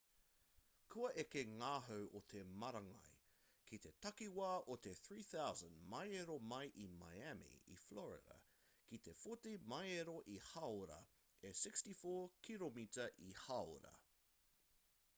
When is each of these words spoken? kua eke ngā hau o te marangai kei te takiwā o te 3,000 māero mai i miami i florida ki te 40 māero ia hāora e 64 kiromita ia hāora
kua 0.93 1.09
eke 1.23 1.41
ngā 1.57 1.73
hau 1.87 2.05
o 2.19 2.21
te 2.31 2.39
marangai 2.63 3.11
kei 3.71 3.79
te 3.83 3.91
takiwā 4.05 4.47
o 4.75 4.77
te 4.87 4.93
3,000 5.09 5.75
māero 5.91 6.37
mai 6.53 6.63
i 6.85 6.87
miami 7.03 7.51
i 7.75 7.77
florida 7.83 8.39
ki 8.89 9.01
te 9.09 9.15
40 9.27 9.53
māero 9.75 10.17
ia 10.37 10.49
hāora 10.49 10.99
e 11.51 11.53
64 11.61 12.17
kiromita 12.49 13.07
ia 13.29 13.39
hāora 13.47 13.95